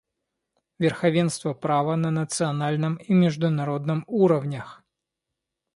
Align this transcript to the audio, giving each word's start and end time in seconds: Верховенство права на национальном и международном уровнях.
Верховенство 0.79 1.53
права 1.53 1.95
на 1.95 2.09
национальном 2.09 2.95
и 2.95 3.13
международном 3.13 4.03
уровнях. 4.07 4.83